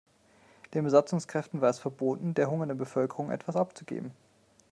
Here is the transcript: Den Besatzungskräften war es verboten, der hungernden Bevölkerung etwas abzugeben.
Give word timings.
Den 0.73 0.83
Besatzungskräften 0.83 1.61
war 1.61 1.69
es 1.69 1.77
verboten, 1.77 2.33
der 2.33 2.49
hungernden 2.49 2.75
Bevölkerung 2.79 3.29
etwas 3.29 3.55
abzugeben. 3.55 4.09